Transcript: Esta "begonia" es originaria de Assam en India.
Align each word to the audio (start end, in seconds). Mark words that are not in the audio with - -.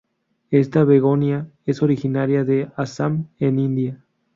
Esta 0.49 0.83
"begonia" 0.83 1.47
es 1.67 1.83
originaria 1.83 2.43
de 2.43 2.71
Assam 2.75 3.27
en 3.37 3.59
India. 3.59 4.03